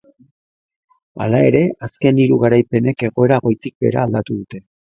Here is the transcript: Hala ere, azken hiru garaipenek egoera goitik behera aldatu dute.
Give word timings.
Hala 1.25 1.41
ere, 1.49 1.61
azken 1.89 2.23
hiru 2.25 2.41
garaipenek 2.47 3.07
egoera 3.11 3.41
goitik 3.47 3.79
behera 3.79 4.05
aldatu 4.09 4.43
dute. 4.43 4.67